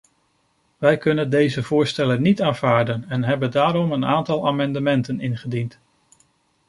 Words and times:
Wij 0.77 0.97
kunnen 0.97 1.29
deze 1.29 1.63
voorstellen 1.63 2.21
niet 2.21 2.41
aanvaarden 2.41 3.09
en 3.09 3.23
hebben 3.23 3.51
daarom 3.51 3.91
een 3.91 4.05
aantal 4.05 4.47
amendementen 4.47 5.19
ingediend. 5.19 5.79